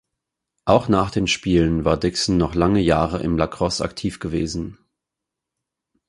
[0.65, 4.79] Auch nach den Spielen war Dixon noch lange Jahre im Lacrosse aktiv gewesen.